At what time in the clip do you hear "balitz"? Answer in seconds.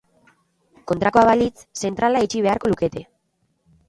1.29-1.65